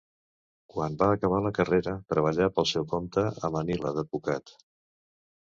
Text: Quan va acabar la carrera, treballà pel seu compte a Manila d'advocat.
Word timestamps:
Quan 0.75 0.95
va 1.01 1.09
acabar 1.17 1.41
la 1.47 1.51
carrera, 1.57 1.93
treballà 2.15 2.47
pel 2.57 2.69
seu 2.71 2.89
compte 2.95 3.27
a 3.49 3.55
Manila 3.59 3.93
d'advocat. 3.99 4.57